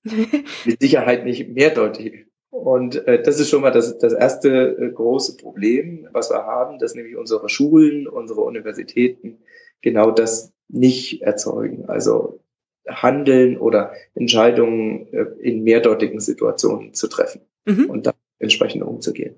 [0.64, 2.26] mit Sicherheit nicht mehrdeutige.
[2.50, 6.78] Und äh, das ist schon mal das, das erste äh, große Problem, was wir haben,
[6.78, 9.38] dass nämlich unsere Schulen, unsere Universitäten
[9.82, 11.86] genau das nicht erzeugen.
[11.86, 12.40] Also
[12.88, 17.90] Handeln oder Entscheidungen äh, in mehrdeutigen Situationen zu treffen mhm.
[17.90, 19.36] und dann entsprechend umzugehen.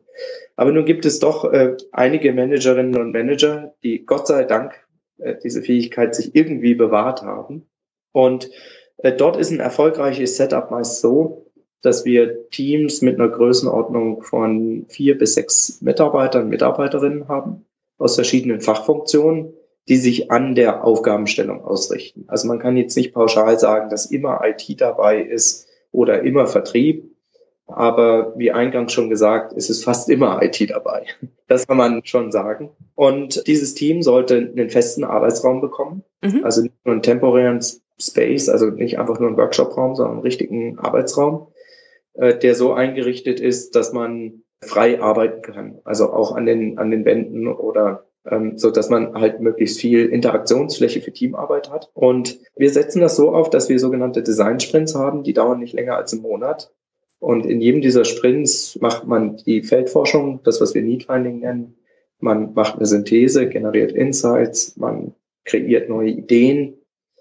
[0.56, 4.74] Aber nun gibt es doch äh, einige Managerinnen und Manager, die Gott sei Dank
[5.18, 7.66] äh, diese Fähigkeit sich irgendwie bewahrt haben.
[8.12, 8.50] Und
[9.02, 11.46] dort ist ein erfolgreiches Setup meist so,
[11.82, 17.64] dass wir Teams mit einer Größenordnung von vier bis sechs Mitarbeitern, Mitarbeiterinnen haben
[17.98, 19.52] aus verschiedenen Fachfunktionen,
[19.88, 22.24] die sich an der Aufgabenstellung ausrichten.
[22.28, 27.04] Also man kann jetzt nicht pauschal sagen, dass immer IT dabei ist oder immer Vertrieb,
[27.66, 31.06] aber wie eingangs schon gesagt, ist es fast immer IT dabei.
[31.46, 32.70] Das kann man schon sagen.
[32.94, 36.44] Und dieses Team sollte einen festen Arbeitsraum bekommen, mhm.
[36.44, 37.60] also nicht nur einen temporären
[38.00, 41.48] Space, also nicht einfach nur einen Workshopraum, sondern einen richtigen Arbeitsraum,
[42.14, 45.78] äh, der so eingerichtet ist, dass man frei arbeiten kann.
[45.84, 50.06] Also auch an den, an den Wänden oder ähm, so dass man halt möglichst viel
[50.06, 51.90] Interaktionsfläche für Teamarbeit hat.
[51.94, 55.96] Und wir setzen das so auf, dass wir sogenannte Design-Sprints haben, die dauern nicht länger
[55.96, 56.72] als einen Monat.
[57.18, 61.76] Und in jedem dieser Sprints macht man die Feldforschung, das, was wir Need-Finding nennen.
[62.18, 66.79] Man macht eine Synthese, generiert Insights, man kreiert neue Ideen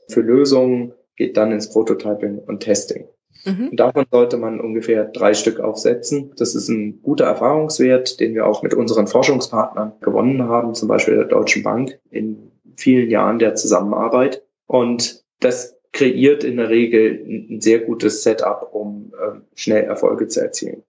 [0.09, 3.07] für Lösungen, geht dann ins Prototyping und Testing.
[3.45, 3.69] Mhm.
[3.69, 6.33] Und davon sollte man ungefähr drei Stück aufsetzen.
[6.37, 11.15] Das ist ein guter Erfahrungswert, den wir auch mit unseren Forschungspartnern gewonnen haben, zum Beispiel
[11.15, 14.43] der Deutschen Bank in vielen Jahren der Zusammenarbeit.
[14.67, 20.41] Und das kreiert in der Regel ein sehr gutes Setup, um äh, schnell Erfolge zu
[20.41, 20.83] erzielen.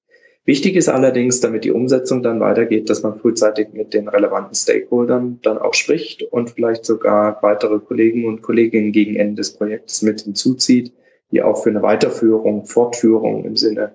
[0.47, 5.39] Wichtig ist allerdings, damit die Umsetzung dann weitergeht, dass man frühzeitig mit den relevanten Stakeholdern
[5.43, 10.23] dann auch spricht und vielleicht sogar weitere Kollegen und Kolleginnen gegen Ende des Projektes mit
[10.23, 10.93] hinzuzieht,
[11.31, 13.95] die auch für eine Weiterführung, Fortführung im Sinne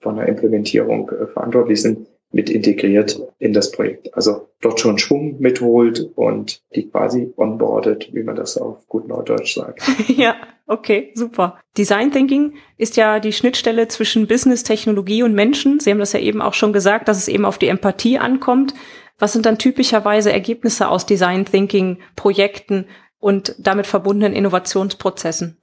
[0.00, 4.12] von einer Implementierung äh, verantwortlich sind, mit integriert in das Projekt.
[4.14, 9.54] Also dort schon Schwung mitholt und die quasi onboardet, wie man das auf gut Neudeutsch
[9.54, 9.82] sagt.
[10.08, 10.34] ja,
[10.66, 11.60] okay, super.
[11.78, 15.78] Design Thinking ist ja die Schnittstelle zwischen Business, Technologie und Menschen.
[15.78, 18.74] Sie haben das ja eben auch schon gesagt, dass es eben auf die Empathie ankommt.
[19.20, 22.86] Was sind dann typischerweise Ergebnisse aus Design Thinking Projekten
[23.20, 25.58] und damit verbundenen Innovationsprozessen?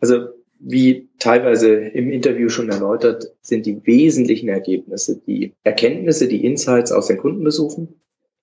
[0.00, 6.92] Also wie teilweise im Interview schon erläutert, sind die wesentlichen Ergebnisse die Erkenntnisse, die Insights
[6.92, 8.00] aus den Kundenbesuchen,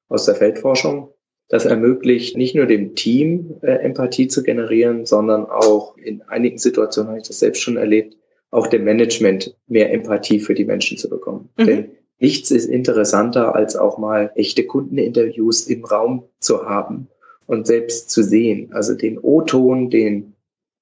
[0.10, 1.10] aus der Feldforschung.
[1.50, 7.10] Das ermöglicht nicht nur dem Team äh, Empathie zu generieren, sondern auch in einigen Situationen
[7.10, 8.18] habe ich das selbst schon erlebt,
[8.50, 11.50] auch dem Management mehr Empathie für die Menschen zu bekommen.
[11.58, 11.66] Mhm.
[11.66, 17.08] Denn nichts ist interessanter, als auch mal echte Kundeninterviews im Raum zu haben
[17.46, 18.72] und selbst zu sehen.
[18.72, 20.33] Also den O-Ton, den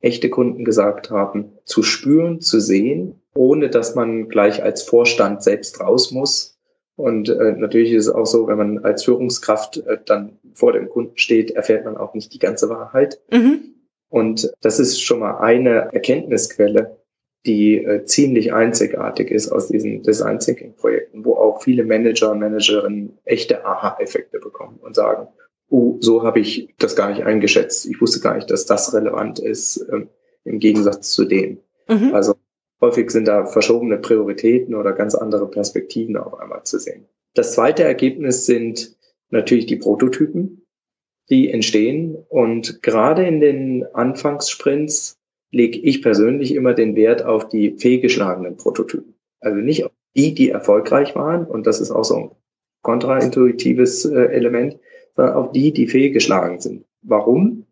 [0.01, 5.79] echte Kunden gesagt haben, zu spüren, zu sehen, ohne dass man gleich als Vorstand selbst
[5.79, 6.59] raus muss.
[6.95, 10.89] Und äh, natürlich ist es auch so, wenn man als Führungskraft äh, dann vor dem
[10.89, 13.19] Kunden steht, erfährt man auch nicht die ganze Wahrheit.
[13.31, 13.75] Mhm.
[14.09, 16.97] Und das ist schon mal eine Erkenntnisquelle,
[17.45, 22.39] die äh, ziemlich einzigartig ist aus diesen Design Thinking Projekten, wo auch viele Manager und
[22.39, 25.27] Managerinnen echte Aha-Effekte bekommen und sagen,
[25.71, 27.85] oh, so habe ich das gar nicht eingeschätzt.
[27.87, 30.09] Ich wusste gar nicht, dass das relevant ist ähm,
[30.43, 31.59] im Gegensatz zu dem.
[31.87, 32.13] Mhm.
[32.13, 32.35] Also
[32.81, 37.05] häufig sind da verschobene Prioritäten oder ganz andere Perspektiven auf einmal zu sehen.
[37.33, 38.97] Das zweite Ergebnis sind
[39.29, 40.65] natürlich die Prototypen,
[41.29, 42.17] die entstehen.
[42.27, 45.17] Und gerade in den Anfangssprints
[45.51, 49.15] lege ich persönlich immer den Wert auf die fehlgeschlagenen Prototypen.
[49.39, 51.45] Also nicht auf die, die erfolgreich waren.
[51.45, 52.31] Und das ist auch so ein
[52.81, 54.77] kontraintuitives äh, Element,
[55.15, 56.85] sondern auf die, die fehlgeschlagen sind.
[57.01, 57.65] Warum?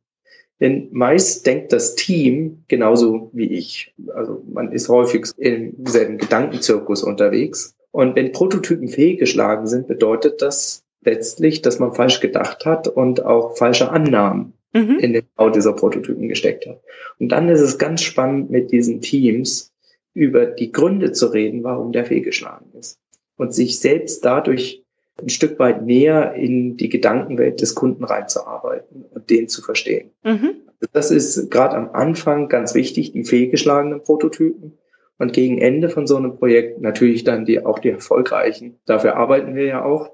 [0.59, 3.93] Denn meist denkt das Team genauso wie ich.
[4.13, 7.75] Also man ist häufig im selben Gedankenzirkus unterwegs.
[7.91, 13.55] Und wenn Prototypen fehlgeschlagen sind, bedeutet das letztlich, dass man falsch gedacht hat und auch
[13.57, 14.99] falsche Annahmen mhm.
[14.99, 16.81] in den Bau dieser Prototypen gesteckt hat.
[17.19, 19.71] Und dann ist es ganz spannend, mit diesen Teams
[20.13, 22.99] über die Gründe zu reden, warum der fehlgeschlagen ist.
[23.37, 24.83] Und sich selbst dadurch
[25.21, 30.11] ein Stück weit näher in die Gedankenwelt des Kunden reinzuarbeiten und den zu verstehen.
[30.23, 30.55] Mhm.
[30.93, 34.77] Das ist gerade am Anfang ganz wichtig, die fehlgeschlagenen Prototypen.
[35.17, 38.79] Und gegen Ende von so einem Projekt natürlich dann die, auch die erfolgreichen.
[38.85, 40.11] Dafür arbeiten wir ja auch,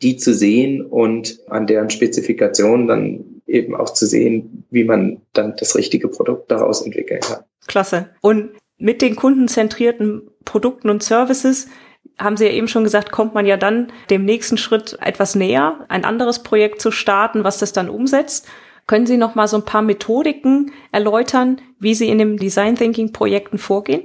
[0.00, 5.54] die zu sehen und an deren Spezifikationen dann eben auch zu sehen, wie man dann
[5.58, 7.44] das richtige Produkt daraus entwickeln kann.
[7.66, 8.08] Klasse.
[8.22, 11.68] Und mit den kundenzentrierten Produkten und Services
[12.18, 15.84] haben Sie ja eben schon gesagt, kommt man ja dann dem nächsten Schritt etwas näher,
[15.88, 18.48] ein anderes Projekt zu starten, was das dann umsetzt.
[18.86, 23.12] Können Sie noch mal so ein paar Methodiken erläutern, wie Sie in den Design Thinking
[23.12, 24.02] Projekten vorgehen?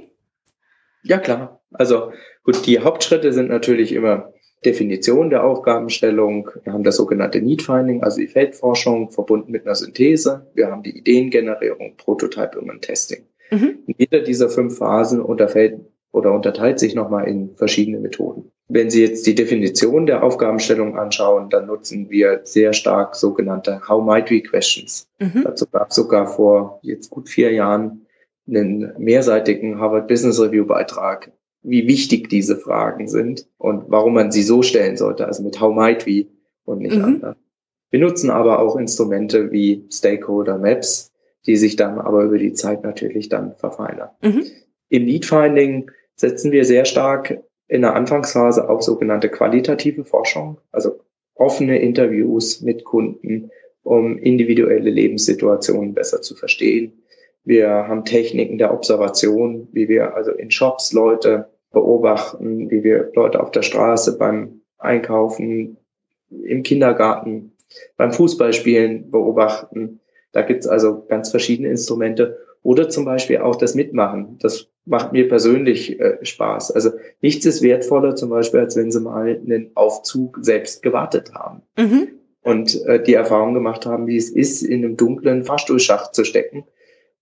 [1.02, 1.60] Ja, klar.
[1.72, 2.12] Also
[2.44, 4.32] gut, die Hauptschritte sind natürlich immer
[4.64, 6.50] Definition der Aufgabenstellung.
[6.64, 10.50] Wir haben das sogenannte Need Finding, also die Feldforschung verbunden mit einer Synthese.
[10.54, 13.26] Wir haben die Ideengenerierung, Prototyping und Testing.
[13.50, 13.78] Mhm.
[13.86, 15.80] In jeder dieser fünf Phasen unterfällt
[16.12, 18.50] oder unterteilt sich nochmal in verschiedene Methoden.
[18.68, 24.04] Wenn Sie jetzt die Definition der Aufgabenstellung anschauen, dann nutzen wir sehr stark sogenannte How
[24.04, 25.08] might we questions.
[25.18, 25.42] Mhm.
[25.44, 28.06] Dazu gab es sogar vor jetzt gut vier Jahren
[28.46, 34.42] einen mehrseitigen Harvard Business Review Beitrag, wie wichtig diese Fragen sind und warum man sie
[34.42, 36.26] so stellen sollte, also mit How might we
[36.64, 37.04] und nicht mhm.
[37.04, 37.36] anders.
[37.90, 41.12] Wir nutzen aber auch Instrumente wie Stakeholder Maps,
[41.46, 44.10] die sich dann aber über die Zeit natürlich dann verfeinern.
[44.22, 44.44] Mhm.
[44.88, 51.00] Im Need Finding setzen wir sehr stark in der Anfangsphase auf sogenannte qualitative Forschung, also
[51.34, 53.50] offene Interviews mit Kunden,
[53.82, 56.92] um individuelle Lebenssituationen besser zu verstehen.
[57.44, 63.40] Wir haben Techniken der Observation, wie wir also in Shops Leute beobachten, wie wir Leute
[63.42, 65.78] auf der Straße beim Einkaufen,
[66.28, 67.52] im Kindergarten,
[67.96, 70.00] beim Fußballspielen beobachten.
[70.32, 72.38] Da gibt's also ganz verschiedene Instrumente.
[72.62, 74.38] Oder zum Beispiel auch das Mitmachen.
[74.40, 76.72] Das macht mir persönlich äh, Spaß.
[76.72, 76.90] Also
[77.20, 81.62] nichts ist wertvoller zum Beispiel, als wenn sie mal einen Aufzug selbst gewartet haben.
[81.78, 82.08] Mhm.
[82.42, 86.64] Und äh, die Erfahrung gemacht haben, wie es ist, in einem dunklen Fahrstuhlschacht zu stecken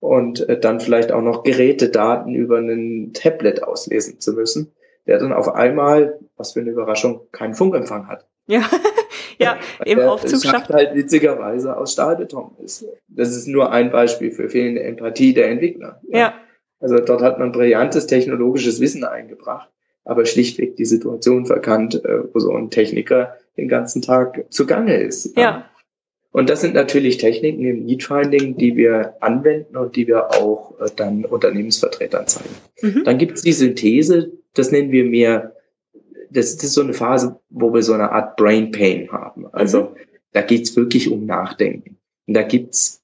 [0.01, 4.73] und äh, dann vielleicht auch noch Gerätedaten über ein Tablet auslesen zu müssen,
[5.07, 8.27] der dann auf einmal, was für eine Überraschung, keinen Funkempfang hat.
[8.47, 8.63] Ja,
[9.39, 10.71] ja, im Aufzugsschacht.
[10.71, 12.87] halt witzigerweise aus Stahlbeton ist.
[13.09, 16.01] Das ist nur ein Beispiel für fehlende Empathie der Entwickler.
[16.09, 16.19] Ja.
[16.19, 16.35] ja.
[16.81, 19.69] Also dort hat man brillantes technologisches Wissen eingebracht,
[20.05, 25.37] aber schlichtweg die Situation verkannt, äh, wo so ein Techniker den ganzen Tag zugange ist.
[25.37, 25.69] Ja.
[26.31, 30.79] Und das sind natürlich Techniken im Need Finding, die wir anwenden und die wir auch
[30.79, 32.55] äh, dann Unternehmensvertretern zeigen.
[32.81, 33.05] Mhm.
[33.05, 35.57] Dann gibt es die Synthese, das nennen wir mehr,
[36.31, 39.47] das, das, ist so eine Phase, wo wir so eine Art Brain Pain haben.
[39.53, 39.97] Also mhm.
[40.33, 41.97] da geht's wirklich um Nachdenken.
[42.27, 43.03] Und da gibt's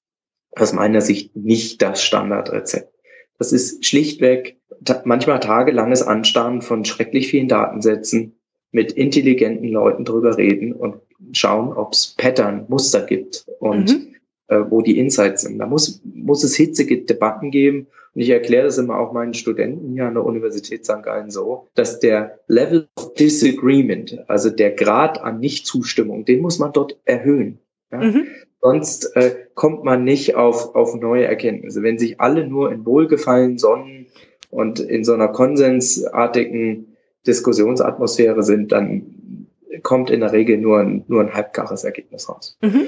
[0.53, 2.94] aus meiner Sicht nicht das Standardrezept.
[3.39, 4.57] Das ist schlichtweg
[5.05, 8.35] manchmal tagelanges Anstarren von schrecklich vielen Datensätzen,
[8.75, 10.97] mit intelligenten Leuten drüber reden und
[11.33, 14.15] schauen, ob es Pattern, Muster gibt und mhm.
[14.49, 15.59] äh, wo die Insights sind.
[15.59, 17.87] Da muss, muss es hitzige Debatten geben.
[18.15, 21.03] Und ich erkläre das immer auch meinen Studenten hier an der Universität St.
[21.03, 26.73] Gallen so, dass der Level of Disagreement, also der Grad an Nichtzustimmung, den muss man
[26.73, 27.59] dort erhöhen.
[27.93, 27.99] Ja?
[27.99, 28.27] Mhm.
[28.65, 31.83] Sonst äh, kommt man nicht auf, auf neue Erkenntnisse.
[31.83, 34.07] Wenn sich alle nur in Wohlgefallen sonnen
[34.49, 36.97] und in so einer konsensartigen
[37.27, 42.57] Diskussionsatmosphäre sind, dann kommt in der Regel nur ein, nur ein halbgares Ergebnis raus.
[42.63, 42.87] Mhm.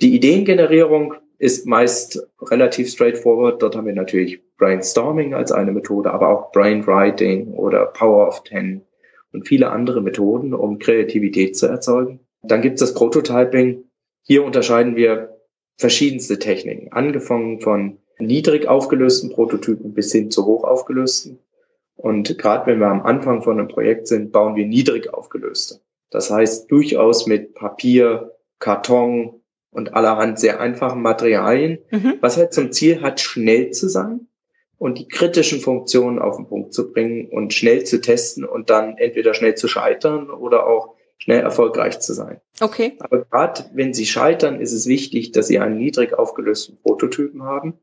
[0.00, 3.62] Die Ideengenerierung ist meist relativ straightforward.
[3.62, 8.82] Dort haben wir natürlich Brainstorming als eine Methode, aber auch Brainwriting oder Power of Ten
[9.32, 12.18] und viele andere Methoden, um Kreativität zu erzeugen.
[12.42, 13.84] Dann gibt es das Prototyping,
[14.22, 15.38] hier unterscheiden wir
[15.76, 21.38] verschiedenste Techniken, angefangen von niedrig aufgelösten Prototypen bis hin zu hoch aufgelösten.
[21.96, 25.80] Und gerade wenn wir am Anfang von einem Projekt sind, bauen wir niedrig aufgelöste.
[26.10, 32.14] Das heißt durchaus mit Papier, Karton und allerhand sehr einfachen Materialien, mhm.
[32.20, 34.28] was halt zum Ziel hat, schnell zu sein
[34.78, 38.98] und die kritischen Funktionen auf den Punkt zu bringen und schnell zu testen und dann
[38.98, 42.40] entweder schnell zu scheitern oder auch schnell erfolgreich zu sein.
[42.60, 42.94] Okay.
[42.98, 47.74] Aber gerade wenn Sie scheitern, ist es wichtig, dass Sie einen niedrig aufgelösten Prototypen haben.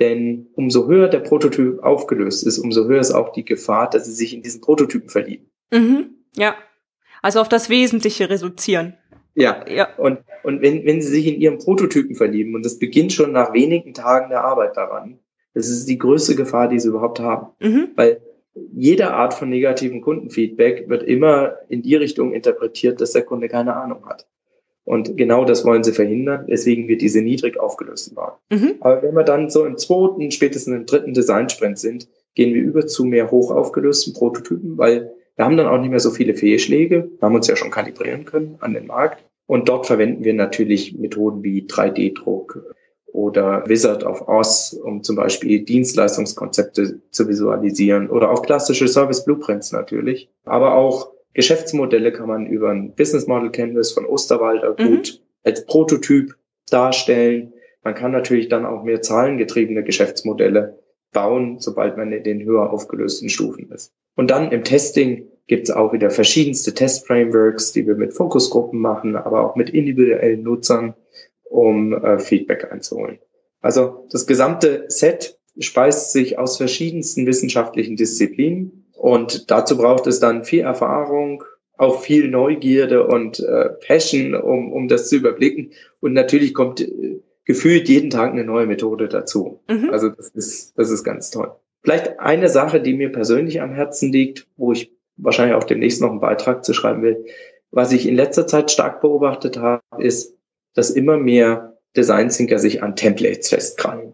[0.00, 4.12] Denn umso höher der Prototyp aufgelöst ist, umso höher ist auch die Gefahr, dass Sie
[4.12, 5.48] sich in diesen Prototypen verlieben.
[5.72, 6.10] Mhm.
[6.36, 6.56] Ja.
[7.22, 8.94] Also auf das Wesentliche reduzieren.
[9.36, 9.64] Ja.
[9.68, 9.94] ja.
[9.96, 13.52] Und, und wenn, wenn Sie sich in Ihren Prototypen verlieben, und das beginnt schon nach
[13.52, 15.20] wenigen Tagen der Arbeit daran,
[15.54, 17.48] das ist die größte Gefahr, die Sie überhaupt haben.
[17.60, 17.90] Mhm.
[17.94, 18.20] Weil
[18.54, 23.76] jede Art von negativen Kundenfeedback wird immer in die Richtung interpretiert, dass der Kunde keine
[23.76, 24.26] Ahnung hat.
[24.84, 28.32] Und genau das wollen sie verhindern, weswegen wir diese niedrig aufgelösten bauen.
[28.50, 28.76] Mhm.
[28.80, 32.86] Aber wenn wir dann so im zweiten, spätestens im dritten Designsprint sind, gehen wir über
[32.86, 37.10] zu mehr hoch aufgelösten Prototypen, weil wir haben dann auch nicht mehr so viele Fehlschläge.
[37.18, 39.24] Wir haben uns ja schon kalibrieren können an den Markt.
[39.46, 42.74] Und dort verwenden wir natürlich Methoden wie 3D-Druck,
[43.12, 49.72] oder Wizard of Oz, um zum Beispiel Dienstleistungskonzepte zu visualisieren oder auch klassische Service Blueprints
[49.72, 50.30] natürlich.
[50.44, 54.96] Aber auch Geschäftsmodelle kann man über ein Business Model Canvas von Osterwalder mhm.
[54.96, 56.34] gut als Prototyp
[56.70, 57.52] darstellen.
[57.82, 60.78] Man kann natürlich dann auch mehr zahlengetriebene Geschäftsmodelle
[61.12, 63.92] bauen, sobald man in den höher aufgelösten Stufen ist.
[64.14, 69.16] Und dann im Testing gibt es auch wieder verschiedenste Test-Frameworks, die wir mit Fokusgruppen machen,
[69.16, 70.94] aber auch mit individuellen Nutzern,
[71.48, 73.18] um äh, Feedback einzuholen.
[73.60, 80.44] Also das gesamte Set speist sich aus verschiedensten wissenschaftlichen Disziplinen und dazu braucht es dann
[80.44, 81.44] viel Erfahrung,
[81.76, 85.70] auch viel Neugierde und äh, Passion, um, um das zu überblicken.
[86.00, 89.60] Und natürlich kommt äh, gefühlt jeden Tag eine neue Methode dazu.
[89.70, 89.90] Mhm.
[89.90, 91.52] Also das ist, das ist ganz toll.
[91.82, 96.10] Vielleicht eine Sache, die mir persönlich am Herzen liegt, wo ich wahrscheinlich auch demnächst noch
[96.10, 97.24] einen Beitrag zu schreiben will.
[97.70, 100.36] Was ich in letzter Zeit stark beobachtet habe, ist,
[100.78, 104.12] dass immer mehr Design Thinker sich an Templates festkrallen.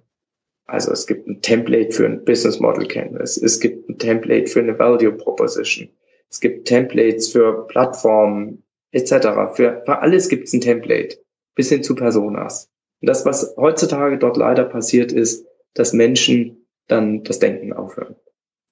[0.64, 4.60] Also es gibt ein Template für ein Business Model Canvas, es gibt ein Template für
[4.60, 5.90] eine Value Proposition,
[6.30, 9.10] es gibt Templates für Plattformen etc.
[9.54, 11.18] Für, für alles gibt es ein Template,
[11.54, 12.70] bis hin zu Personas.
[13.02, 18.16] Und das, was heutzutage dort leider passiert, ist, dass Menschen dann das Denken aufhören.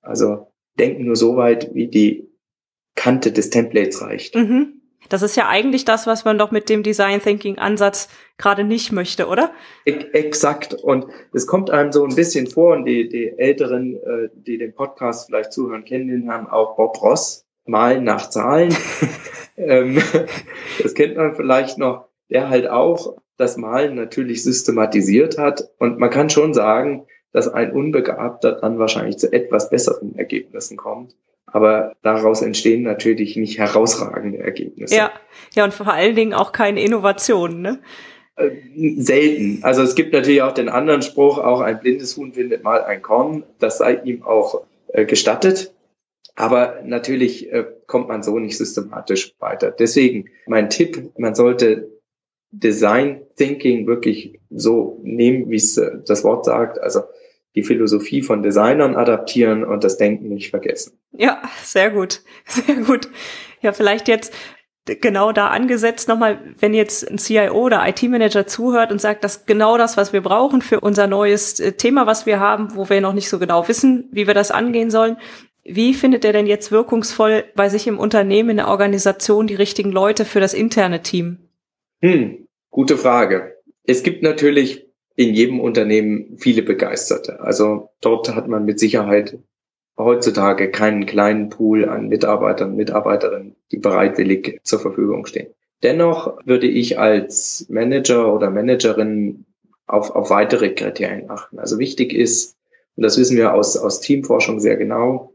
[0.00, 0.46] Also
[0.78, 2.26] denken nur so weit, wie die
[2.94, 4.34] Kante des Templates reicht.
[4.34, 4.81] Mhm.
[5.08, 8.92] Das ist ja eigentlich das, was man doch mit dem Design Thinking Ansatz gerade nicht
[8.92, 9.50] möchte, oder?
[9.84, 10.74] Exakt.
[10.74, 14.74] Und es kommt einem so ein bisschen vor, und die, die Älteren, äh, die den
[14.74, 18.74] Podcast vielleicht zuhören, kennen den Herrn auch Bob Ross, Malen nach Zahlen.
[19.54, 20.02] Ähm,
[20.82, 25.70] das kennt man vielleicht noch, der halt auch das Malen natürlich systematisiert hat.
[25.78, 31.14] Und man kann schon sagen, dass ein Unbegabter dann wahrscheinlich zu etwas besseren Ergebnissen kommt.
[31.52, 34.96] Aber daraus entstehen natürlich nicht herausragende Ergebnisse.
[34.96, 35.12] Ja,
[35.54, 37.78] ja, und vor allen Dingen auch keine Innovationen, ne?
[38.36, 38.50] Äh,
[38.96, 39.58] selten.
[39.62, 43.02] Also es gibt natürlich auch den anderen Spruch, auch ein blindes Huhn findet mal ein
[43.02, 43.44] Korn.
[43.58, 45.74] Das sei ihm auch äh, gestattet.
[46.34, 49.70] Aber natürlich äh, kommt man so nicht systematisch weiter.
[49.70, 51.90] Deswegen mein Tipp, man sollte
[52.50, 57.02] Design Thinking wirklich so nehmen, wie es äh, das Wort sagt, also
[57.54, 60.98] die Philosophie von Designern adaptieren und das Denken nicht vergessen.
[61.12, 63.08] Ja, sehr gut, sehr gut.
[63.60, 64.32] Ja, vielleicht jetzt
[64.84, 69.46] genau da angesetzt nochmal, wenn jetzt ein CIO oder IT-Manager zuhört und sagt, das ist
[69.46, 73.00] genau das, was wir brauchen für unser neues äh, Thema, was wir haben, wo wir
[73.00, 75.16] noch nicht so genau wissen, wie wir das angehen sollen.
[75.64, 79.92] Wie findet er denn jetzt wirkungsvoll bei sich im Unternehmen, in der Organisation die richtigen
[79.92, 81.38] Leute für das interne Team?
[82.00, 83.56] Hm, gute Frage.
[83.84, 87.40] Es gibt natürlich in jedem Unternehmen viele Begeisterte.
[87.40, 89.38] Also dort hat man mit Sicherheit
[89.98, 95.48] heutzutage keinen kleinen Pool an Mitarbeitern, Mitarbeiterinnen, die bereitwillig zur Verfügung stehen.
[95.82, 99.44] Dennoch würde ich als Manager oder Managerin
[99.86, 101.58] auf, auf weitere Kriterien achten.
[101.58, 102.56] Also wichtig ist,
[102.96, 105.31] und das wissen wir aus, aus Teamforschung sehr genau,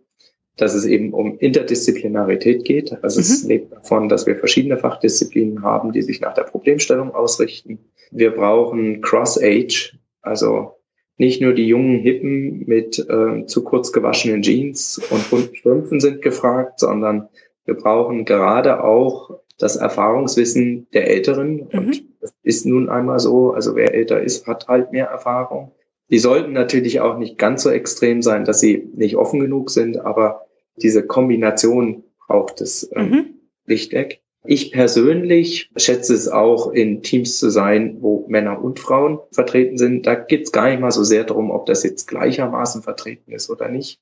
[0.58, 2.98] dass es eben um Interdisziplinarität geht.
[3.04, 3.24] Also mhm.
[3.24, 7.80] es lebt davon, dass wir verschiedene Fachdisziplinen haben, die sich nach der Problemstellung ausrichten.
[8.12, 10.74] Wir brauchen Cross-Age, also
[11.18, 16.22] nicht nur die jungen Hippen mit äh, zu kurz gewaschenen Jeans und bunten Strümpfen sind
[16.22, 17.30] gefragt, sondern
[17.66, 21.68] wir brauchen gerade auch das Erfahrungswissen der Älteren.
[21.72, 21.80] Mhm.
[21.80, 23.52] Und das ist nun einmal so.
[23.52, 25.72] Also wer älter ist, hat halt mehr Erfahrung.
[26.10, 29.98] Die sollten natürlich auch nicht ganz so extrem sein, dass sie nicht offen genug sind,
[29.98, 30.47] aber
[30.78, 33.26] diese Kombination braucht es ähm, mhm.
[33.66, 34.22] schlichtweg.
[34.46, 40.08] Ich persönlich schätze es auch, in Teams zu sein, wo Männer und Frauen vertreten sind.
[40.08, 43.50] Da geht es gar nicht mal so sehr darum, ob das jetzt gleichermaßen vertreten ist
[43.50, 44.00] oder nicht.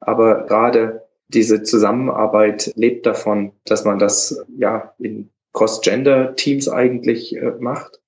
[0.00, 8.00] Aber gerade diese Zusammenarbeit lebt davon, dass man das ja in Cross-Gender-Teams eigentlich äh, macht.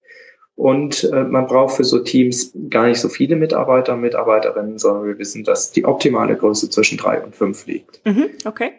[0.58, 5.06] Und äh, man braucht für so Teams gar nicht so viele Mitarbeiter und Mitarbeiterinnen, sondern
[5.06, 8.04] wir wissen, dass die optimale Größe zwischen drei und fünf liegt.
[8.04, 8.72] Mhm, okay.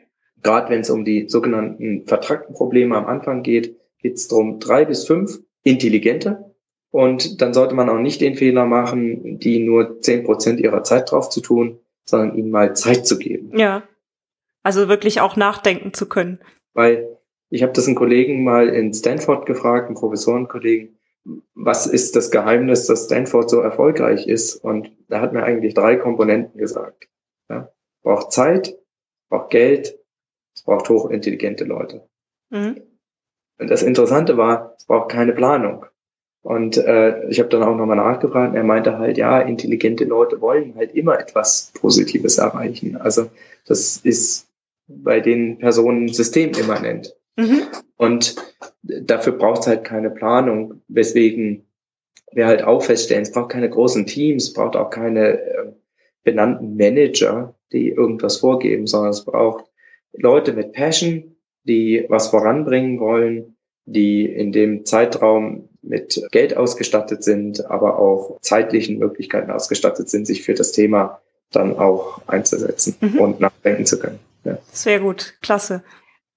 [0.44, 4.84] Gerade wenn es um die sogenannten vertragten Probleme am Anfang geht, geht es darum, drei
[4.84, 6.54] bis fünf intelligente.
[6.92, 11.10] Und dann sollte man auch nicht den Fehler machen, die nur zehn Prozent ihrer Zeit
[11.10, 13.58] drauf zu tun, sondern ihnen mal Zeit zu geben.
[13.58, 13.84] Ja.
[14.64, 16.40] Also wirklich auch nachdenken zu können.
[16.74, 17.08] Weil
[17.50, 20.99] ich habe das einen Kollegen mal in Stanford gefragt, einen Professorenkollegen,
[21.54, 24.56] was ist das Geheimnis, dass Stanford so erfolgreich ist?
[24.56, 27.08] Und da hat mir eigentlich drei Komponenten gesagt.
[27.50, 27.72] Ja,
[28.04, 28.78] braucht Zeit,
[29.30, 30.00] braucht Geld,
[30.56, 32.08] es braucht hochintelligente Leute.
[32.50, 32.82] Mhm.
[33.60, 35.86] Und das Interessante war, es braucht keine Planung.
[36.42, 40.76] Und äh, ich habe dann auch nochmal nachgefragt, er meinte halt, ja, intelligente Leute wollen
[40.76, 42.96] halt immer etwas Positives erreichen.
[42.96, 43.30] Also
[43.66, 44.48] das ist
[44.88, 47.16] bei den Personen systemimmanent.
[47.36, 47.64] Mhm.
[47.98, 48.36] Und
[48.82, 51.66] dafür braucht es halt keine Planung, weswegen
[52.32, 55.72] wir halt auch feststellen, es braucht keine großen Teams, es braucht auch keine äh,
[56.24, 59.66] benannten Manager, die irgendwas vorgeben, sondern es braucht
[60.14, 63.56] Leute mit Passion, die was voranbringen wollen,
[63.86, 70.44] die in dem Zeitraum mit Geld ausgestattet sind, aber auch zeitlichen Möglichkeiten ausgestattet sind, sich
[70.44, 71.22] für das Thema
[71.52, 73.20] dann auch einzusetzen mhm.
[73.20, 74.20] und nachdenken zu können.
[74.44, 74.60] Ja.
[74.72, 75.84] Sehr gut, klasse.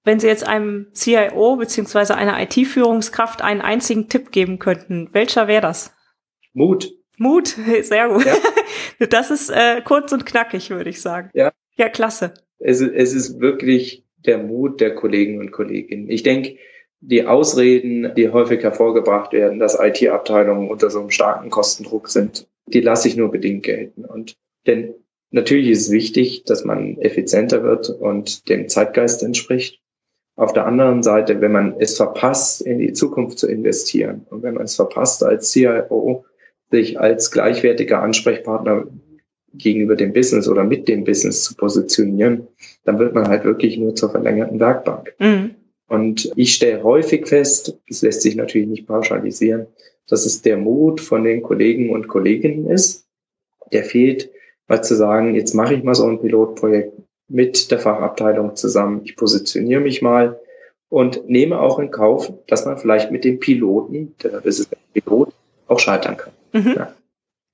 [0.04, 5.62] Wenn Sie jetzt einem CIO beziehungsweise einer IT-Führungskraft einen einzigen Tipp geben könnten, welcher wäre
[5.62, 5.94] das?
[6.52, 6.92] Mut.
[7.18, 7.48] Mut,
[7.82, 8.24] sehr gut.
[8.24, 8.34] Ja.
[9.10, 11.30] Das ist äh, kurz und knackig, würde ich sagen.
[11.34, 11.50] Ja.
[11.76, 12.34] Ja, klasse.
[12.60, 16.08] Es, es ist wirklich der Mut der Kollegen und Kolleginnen.
[16.08, 16.56] Ich denke,
[17.00, 22.80] die Ausreden, die häufig hervorgebracht werden, dass IT-Abteilungen unter so einem starken Kostendruck sind, die
[22.80, 24.04] lasse ich nur bedingt gelten.
[24.04, 24.36] Und
[24.66, 24.94] denn
[25.30, 29.81] natürlich ist es wichtig, dass man effizienter wird und dem Zeitgeist entspricht.
[30.36, 34.54] Auf der anderen Seite, wenn man es verpasst, in die Zukunft zu investieren und wenn
[34.54, 36.24] man es verpasst, als CIO
[36.70, 38.86] sich als gleichwertiger Ansprechpartner
[39.54, 42.48] gegenüber dem Business oder mit dem Business zu positionieren,
[42.84, 45.14] dann wird man halt wirklich nur zur verlängerten Werkbank.
[45.18, 45.50] Mhm.
[45.88, 49.66] Und ich stelle häufig fest, es lässt sich natürlich nicht pauschalisieren,
[50.08, 53.06] dass es der Mut von den Kollegen und Kolleginnen ist,
[53.72, 54.30] der fehlt,
[54.68, 56.94] mal zu sagen, jetzt mache ich mal so ein Pilotprojekt
[57.28, 60.40] mit der Fachabteilung zusammen, ich positioniere mich mal
[60.88, 65.32] und nehme auch in Kauf, dass man vielleicht mit dem Piloten, der ist es Pilot,
[65.66, 66.32] auch scheitern kann.
[66.52, 66.74] Mhm.
[66.76, 66.92] Ja.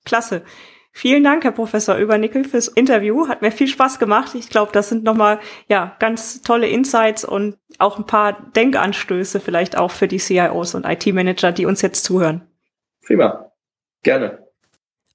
[0.05, 0.43] Klasse.
[0.91, 3.29] Vielen Dank, Herr Professor Übernickel, fürs Interview.
[3.29, 4.35] Hat mir viel Spaß gemacht.
[4.35, 5.39] Ich glaube, das sind nochmal
[5.69, 10.85] ja, ganz tolle Insights und auch ein paar Denkanstöße vielleicht auch für die CIOs und
[10.85, 12.49] IT-Manager, die uns jetzt zuhören.
[13.07, 13.53] Prima.
[14.03, 14.48] Gerne.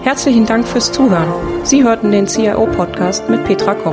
[0.05, 1.67] Herzlichen Dank fürs Zuhören.
[1.67, 3.93] Sie hörten den CIO-Podcast mit Petra Koch.